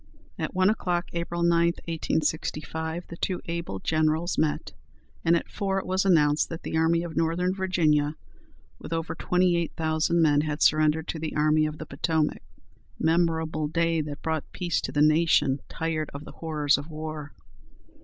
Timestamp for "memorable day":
12.97-14.01